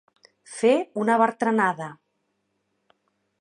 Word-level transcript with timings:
Fer 0.53 0.71
una 1.01 1.17
bertranada. 1.23 1.91